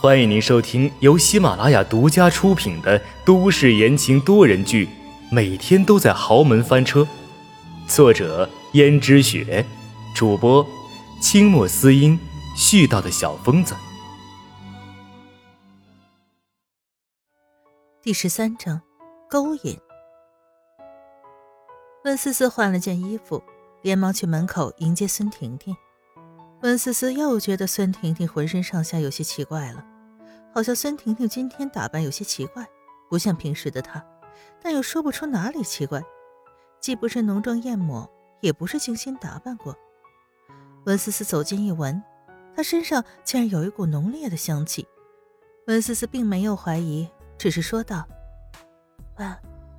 [0.00, 4.86] 欢迎您收听由喜马拉雅独家出品的都市言情多人剧
[5.30, 7.00] 《每天都在豪门翻车》，
[7.86, 9.64] 作者：胭脂雪，
[10.14, 10.66] 主播：
[11.22, 12.18] 清墨思音，
[12.54, 13.74] 絮叨的小疯子。
[18.02, 18.82] 第十三章，
[19.30, 19.78] 勾引。
[22.04, 23.42] 温思思换了件衣服，
[23.80, 25.74] 连忙去门口迎接孙婷婷。
[26.64, 29.84] 温思思又觉得孙婷婷浑身上下有些奇怪了。
[30.50, 32.66] 好像孙婷婷今天打扮有些奇怪，
[33.10, 34.02] 不像平时的她，
[34.62, 36.02] 但又说不出哪里奇怪，
[36.80, 39.76] 既不是浓妆艳抹，也不是精心打扮过。
[40.86, 42.02] 温思思走近一闻，
[42.56, 44.88] 她身上竟然有一股浓烈的香气。
[45.66, 47.06] 温思思并没有怀疑，
[47.36, 48.08] 只是说道
[49.20, 49.26] ：“喂，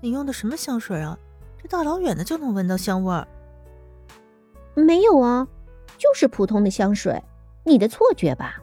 [0.00, 1.16] 你用的什么香水啊？
[1.62, 3.28] 这大老远的就能闻到香味儿。
[4.74, 5.46] ”“没有啊，
[6.02, 7.22] 就是普通的香水，
[7.62, 8.60] 你的错觉吧。”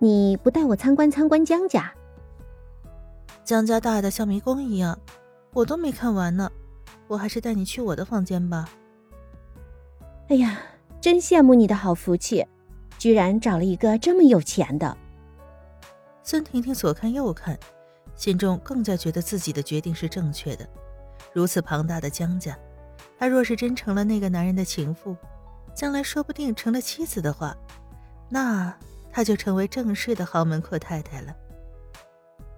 [0.00, 1.94] 你不带我参观参观江家？
[3.44, 4.98] 江家大的像迷宫一样，
[5.52, 6.50] 我都没看完呢。
[7.06, 8.68] 我还是带你去我的房间吧。
[10.28, 10.58] 哎呀，
[11.00, 12.44] 真羡慕你的好福气，
[12.98, 14.98] 居然找了一个这么有钱的。
[16.24, 17.56] 孙婷婷左看右看，
[18.16, 20.68] 心中更加觉得自己的决定是正确的。
[21.32, 22.58] 如此庞大的江家，
[23.16, 25.16] 她若是真成了那个男人的情妇，
[25.76, 27.56] 将来说不定成了妻子的话，
[28.28, 28.74] 那……
[29.12, 31.34] 她就成为正式的豪门阔太太了。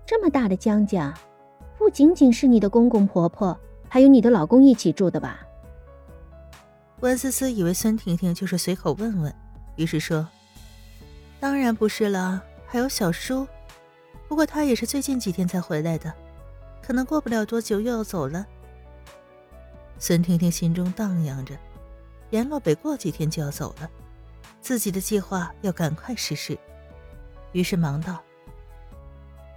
[0.04, 1.14] 这么大的江家，
[1.76, 3.56] 不仅仅是你的公公婆婆，
[3.88, 5.38] 还有你的老公一起住的吧？
[6.98, 9.32] 温思思以为孙婷婷就是随口问问，
[9.76, 10.26] 于是说
[11.38, 13.46] ：“当然不是了，还有小叔。
[14.26, 16.12] 不过他也是最近几天才回来的，
[16.82, 18.44] 可能过不了多久又要走了。”
[20.00, 21.54] 孙婷婷心中荡漾着，
[22.30, 23.90] 阎洛北过几天就要走了。
[24.60, 26.58] 自己的计划要赶快实施，
[27.52, 28.20] 于是忙道：“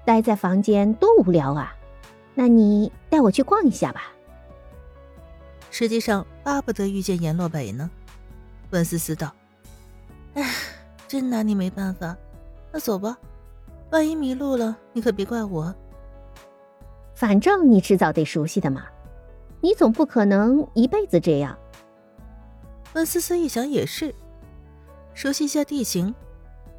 [0.05, 1.75] 待在房间多无聊啊，
[2.35, 4.13] 那你带我去逛一下吧。”
[5.71, 7.89] 实际上巴不得遇见阎洛北呢。
[8.69, 9.33] 温思思道
[10.35, 10.47] ：“哎，
[11.07, 12.15] 真拿你没办法。
[12.71, 13.17] 那走吧，
[13.89, 15.73] 万一迷路了，你可别怪我。
[17.15, 18.85] 反正你迟早得熟悉的嘛，
[19.59, 21.57] 你总不可能一辈子这样。”
[22.93, 24.13] 温思思一想也是。
[25.13, 26.13] 熟悉一下地形，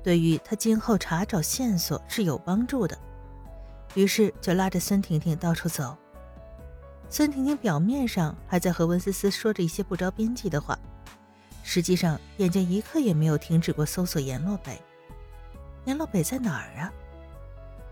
[0.02, 2.98] 对于他今后查找线索是有帮助的。
[3.94, 5.96] 于是就拉着孙婷婷到处走。
[7.10, 10.78] 孙婷婷表面上还在和温思思说着一些不着边际的话，
[11.62, 14.80] 实际上眼睛一刻也没有停止过搜索阎洛北。
[15.84, 16.92] 阎洛北在哪儿啊？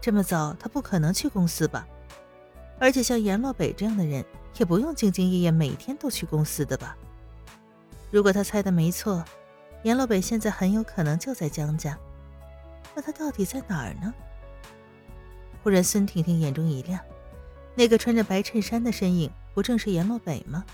[0.00, 1.86] 这么早他不可能去公司吧？
[2.78, 4.24] 而且像阎洛北这样的人，
[4.56, 6.96] 也不用兢兢业业每天都去公司的吧？
[8.10, 9.24] 如果他猜的没错。
[9.84, 11.98] 阎洛北现在很有可能就在江家，
[12.94, 14.12] 那他到底在哪儿呢？
[15.62, 17.00] 忽然，孙婷婷眼中一亮，
[17.74, 20.66] 那个穿着白衬衫的身影，不正是阎洛北吗？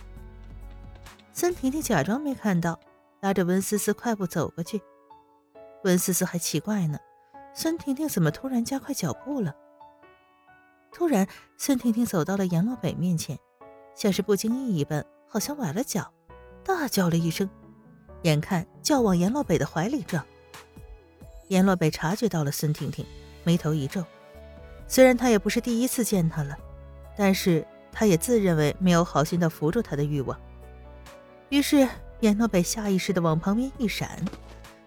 [1.33, 2.81] 孙婷婷假装没看到，
[3.21, 4.83] 拉着温思思快步走过去。
[5.85, 6.99] 温思思还奇怪呢，
[7.55, 9.55] 孙婷婷怎么突然加快脚步了？
[10.91, 13.39] 突然，孙婷婷走到了阎洛北面前，
[13.95, 16.13] 像是不经意一般，好像崴了脚，
[16.67, 17.49] 大叫了一声。
[18.23, 20.25] 眼看就要往阎洛北的怀里撞，
[21.49, 23.07] 阎洛北察觉到了孙婷婷，
[23.45, 24.05] 眉头一皱。
[24.89, 26.57] 虽然他也不是第一次见她了，
[27.17, 30.37] 但是他也自认为没有好心的扶住她的欲望。
[31.51, 31.87] 于是
[32.21, 34.21] 阎洛北下意识的往旁边一闪，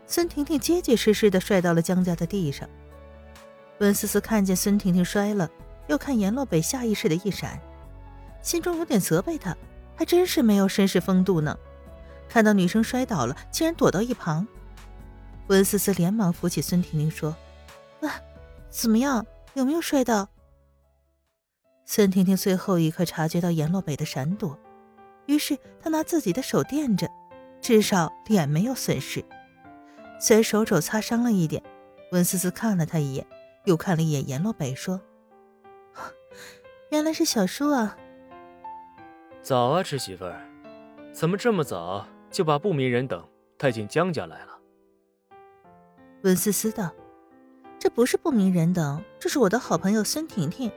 [0.05, 2.67] 孙婷婷结结实实的摔到了江家的地上。
[3.77, 5.49] 温思思看见孙婷婷摔了，
[5.87, 7.57] 又看阎洛北下意识的一闪，
[8.41, 9.55] 心中有点责备他，
[9.95, 11.57] 还真是没有绅士风度呢。
[12.29, 14.47] 看到女生摔倒了，竟然躲到一旁。
[15.47, 17.35] 温思思连忙扶起孙婷婷说
[18.01, 18.21] ：“啊，
[18.69, 19.25] 怎么样？
[19.55, 20.29] 有没有摔倒？”
[21.85, 24.57] 孙婷婷最后一刻察觉到阎洛北的闪躲，
[25.25, 27.09] 于是她拿自己的手垫着，
[27.59, 29.25] 至少脸没有损失。
[30.21, 31.63] 虽然手肘擦伤了一点，
[32.11, 33.25] 温思思看了他一眼，
[33.65, 35.01] 又看了一眼阎洛北，说
[36.91, 37.97] ：“原来是小叔啊。”
[39.41, 40.39] 早啊，侄媳妇儿，
[41.11, 42.05] 怎么这么早？
[42.31, 43.23] 就把不明人等
[43.57, 44.59] 带进江家来了。
[46.23, 46.93] 温思思道
[47.79, 50.71] ：“这不是不明人等，这是我的好朋友孙婷婷。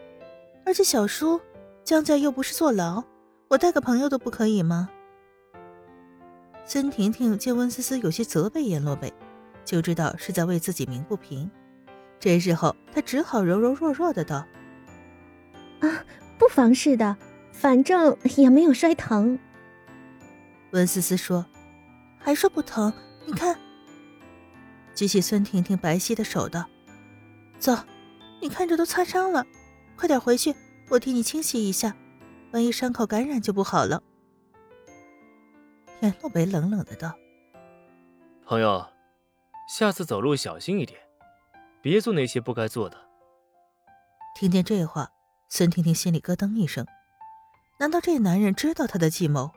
[0.64, 1.40] 而且小叔，
[1.82, 3.02] 江家又不是坐牢，
[3.48, 4.88] 我带个朋友都不可以吗？”
[6.64, 9.12] 孙婷婷见温思思有些责备颜洛北，
[9.64, 11.50] 就知道是在为自己鸣不平。
[12.20, 14.46] 这时候，她只好柔柔弱弱的道
[15.82, 16.04] ：“啊，
[16.38, 17.16] 不妨事的，
[17.50, 19.38] 反正也没有摔疼。”
[20.72, 21.44] 温思思说
[22.18, 22.92] ：“还说不疼？
[23.26, 23.58] 你看。”
[24.94, 26.66] 举起孙婷婷白皙的手道
[27.58, 27.76] ：“走，
[28.40, 29.46] 你看着都擦伤了，
[29.96, 30.54] 快点回去，
[30.88, 31.94] 我替你清洗一下，
[32.52, 34.02] 万一伤口感染就不好了。
[36.00, 37.14] 阎洛北冷冷的道
[38.44, 38.86] ：“朋友，
[39.68, 40.98] 下次走路小心一点，
[41.80, 42.96] 别做那些不该做的。”
[44.34, 45.10] 听见这话，
[45.48, 46.86] 孙婷婷心里咯噔一声，
[47.78, 49.50] 难道这男人知道她的计谋？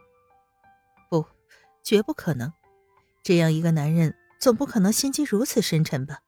[1.86, 2.52] 绝不可能。
[3.24, 6.20] 这样一个男人，总不可能心机如此深沉吧？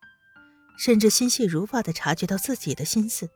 [0.77, 3.31] 甚至心细如发的察觉到自己的心思，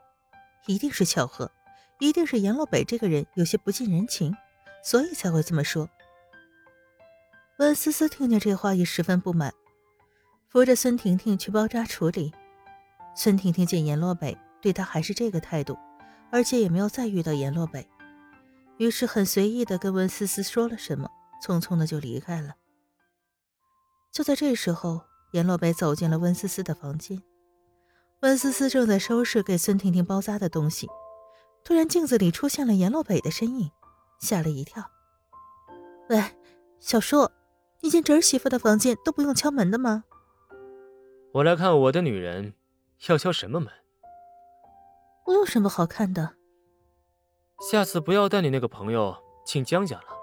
[0.67, 1.51] 一定是巧合，
[1.99, 4.35] 一定是阎洛北这个人有些不近人情，
[4.83, 5.89] 所以才会这么说。
[7.57, 9.51] 温思思听见这话也十分不满，
[10.47, 12.31] 扶着孙婷婷去包扎处理。
[13.15, 15.75] 孙婷婷见阎洛北对她还是这个态度，
[16.31, 17.87] 而且也没有再遇到阎洛北，
[18.77, 21.09] 于是很随意的跟温思思说了什么，
[21.41, 22.55] 匆匆的就离开了。
[24.11, 25.01] 就在这时候，
[25.31, 27.21] 阎洛北走进了温思思的房间。
[28.21, 30.87] 温思思正在收拾给孙婷婷包扎的东西，
[31.63, 33.71] 突然镜子里出现了阎洛北的身影，
[34.19, 34.91] 吓了一跳。
[36.09, 36.23] 喂，
[36.79, 37.31] 小叔，
[37.79, 40.03] 你进侄儿媳妇的房间都不用敲门的吗？
[41.33, 42.53] 我来看我的女人，
[43.07, 43.71] 要敲什么门？
[45.25, 46.35] 我有什么好看的？
[47.71, 49.15] 下次不要带你那个朋友
[49.45, 50.20] 进江家了。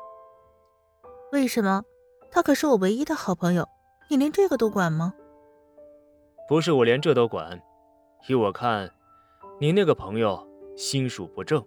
[1.32, 1.82] 为什么？
[2.30, 3.66] 他可是我唯一的好朋友。
[4.10, 5.12] 你连这个都管吗？
[6.48, 7.60] 不是我连这都管，
[8.26, 8.90] 依我看，
[9.60, 11.62] 你那个朋友心术不正。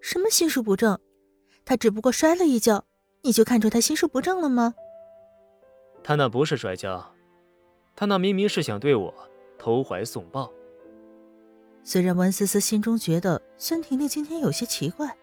[0.00, 0.98] 什么心术不正？
[1.66, 2.86] 他只不过摔了一跤，
[3.22, 4.74] 你就看出他心术不正了吗？
[6.02, 7.14] 他那不是摔跤，
[7.94, 9.12] 他那明明是想对我
[9.58, 10.50] 投怀送抱。
[11.82, 15.14] 虽然温思思心中觉得孙婷婷今天有些奇怪，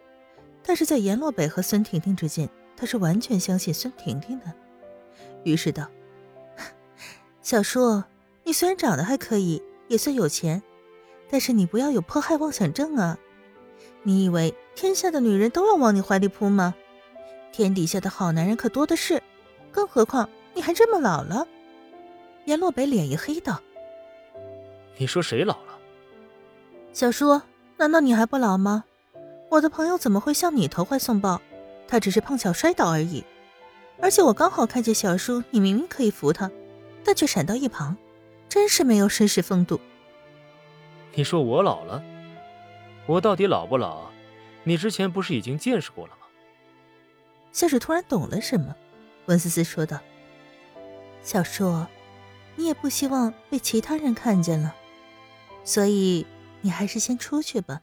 [0.62, 2.48] 但是在阎洛北和孙婷婷之间，
[2.82, 4.46] 她是完全相信孙婷婷的。
[5.44, 5.86] 于是道
[7.40, 8.02] ：“小叔，
[8.42, 10.60] 你虽然长得还可以，也算有钱，
[11.30, 13.16] 但是你不要有迫害妄想症啊！
[14.02, 16.74] 你以为天下的女人都要往你怀里扑吗？
[17.52, 19.22] 天底下的好男人可多的是，
[19.70, 21.46] 更何况你还这么老了。”
[22.46, 23.62] 颜洛北脸一黑道
[24.98, 25.78] ：“你说谁老了？
[26.92, 27.40] 小叔，
[27.76, 28.82] 难道你还不老吗？
[29.50, 31.40] 我的朋友怎么会向你投怀送抱？
[31.92, 33.22] 他只是碰巧摔倒而已。”
[34.00, 36.50] 而且我刚好看见小叔，你明明可以扶他，
[37.04, 37.96] 但却闪到一旁，
[38.48, 39.78] 真是没有绅士风度。
[41.14, 42.02] 你说我老了？
[43.06, 44.10] 我到底老不老？
[44.64, 46.26] 你之前不是已经见识过了吗？
[47.52, 48.74] 像是突然懂了什么，
[49.26, 50.00] 温思思说道
[51.22, 51.84] ：“小叔，
[52.56, 54.74] 你也不希望被其他人看见了，
[55.62, 56.26] 所以
[56.62, 57.82] 你还是先出去吧。”